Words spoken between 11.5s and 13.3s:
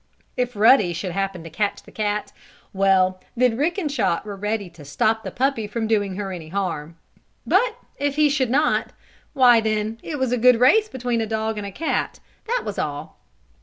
and a cat that was all.